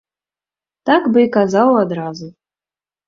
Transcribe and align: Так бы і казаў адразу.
Так 0.89 1.01
бы 1.13 1.19
і 1.25 1.29
казаў 1.37 1.77
адразу. 1.85 2.31